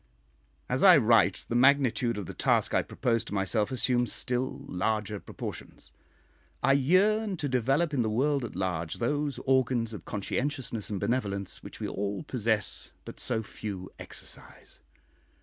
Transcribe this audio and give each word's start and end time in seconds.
As 0.67 0.81
I 0.83 0.97
write, 0.97 1.45
the 1.47 1.53
magnitude 1.53 2.17
of 2.17 2.25
the 2.25 2.33
task 2.33 2.73
I 2.73 2.81
propose 2.81 3.23
to 3.25 3.35
myself 3.35 3.69
assumes 3.71 4.11
still 4.11 4.65
larger 4.67 5.19
proportions. 5.19 5.91
I 6.63 6.73
yearn 6.73 7.37
to 7.37 7.47
develop 7.47 7.93
in 7.93 8.01
the 8.01 8.09
world 8.09 8.43
at 8.43 8.55
large 8.55 8.95
those 8.95 9.37
organs 9.45 9.93
of 9.93 10.03
conscientiousness 10.05 10.89
and 10.89 10.99
benevolence 10.99 11.61
which 11.61 11.79
we 11.79 11.87
all 11.87 12.23
possess 12.23 12.93
but 13.05 13.19
so 13.19 13.43
few 13.43 13.91
exercise. 13.99 14.79